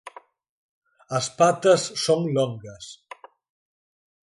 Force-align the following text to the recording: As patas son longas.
As 1.17 1.25
patas 1.37 1.81
son 2.05 2.21
longas. 2.35 2.85